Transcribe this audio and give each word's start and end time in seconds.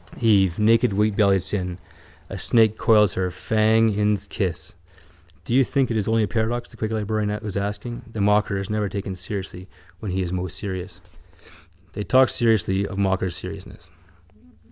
Eve. 0.19 0.57
Naked 0.57 0.93
wheatbellied 0.93 1.43
sin. 1.43 1.77
A 2.27 2.35
snake 2.35 2.75
coils 2.75 3.13
her, 3.13 3.29
fang 3.29 3.93
in's 3.93 4.25
kiss. 4.25 4.73
—Do 5.45 5.53
you 5.53 5.63
think 5.63 5.91
it 5.91 5.95
is 5.95 6.07
only 6.07 6.23
a 6.23 6.27
paradox? 6.27 6.69
the 6.69 6.75
quaker 6.75 6.95
librarian 6.95 7.39
was 7.43 7.55
asking. 7.55 8.01
The 8.11 8.19
mocker 8.19 8.57
is 8.57 8.67
never 8.67 8.89
taken 8.89 9.13
seriously 9.13 9.67
when 9.99 10.09
he 10.09 10.23
is 10.23 10.33
most 10.33 10.57
serious. 10.57 11.01
They 11.93 12.01
talked 12.03 12.31
seriously 12.31 12.83
of 12.87 12.97
mocker's 12.97 13.35
seriousness. 13.35 13.91